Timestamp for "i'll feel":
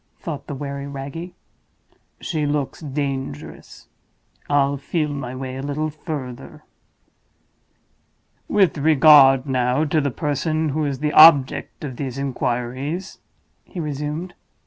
4.49-5.09